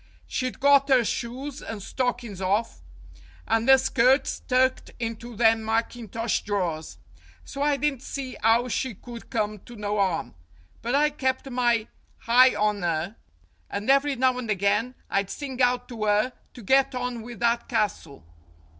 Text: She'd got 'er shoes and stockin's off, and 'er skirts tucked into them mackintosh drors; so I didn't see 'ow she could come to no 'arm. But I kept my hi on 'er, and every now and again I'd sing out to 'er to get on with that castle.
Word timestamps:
She'd 0.25 0.59
got 0.59 0.89
'er 0.89 1.05
shoes 1.05 1.61
and 1.61 1.79
stockin's 1.79 2.41
off, 2.41 2.81
and 3.47 3.69
'er 3.69 3.77
skirts 3.77 4.39
tucked 4.47 4.89
into 4.99 5.35
them 5.35 5.63
mackintosh 5.63 6.41
drors; 6.43 6.97
so 7.45 7.61
I 7.61 7.77
didn't 7.77 8.01
see 8.01 8.35
'ow 8.43 8.67
she 8.67 8.95
could 8.95 9.29
come 9.29 9.59
to 9.59 9.75
no 9.75 9.99
'arm. 9.99 10.33
But 10.81 10.95
I 10.95 11.11
kept 11.11 11.47
my 11.51 11.87
hi 12.17 12.55
on 12.55 12.83
'er, 12.83 13.15
and 13.69 13.91
every 13.91 14.15
now 14.15 14.39
and 14.39 14.49
again 14.49 14.95
I'd 15.07 15.29
sing 15.29 15.61
out 15.61 15.87
to 15.89 16.03
'er 16.05 16.31
to 16.55 16.63
get 16.63 16.95
on 16.95 17.21
with 17.21 17.39
that 17.41 17.69
castle. 17.69 18.25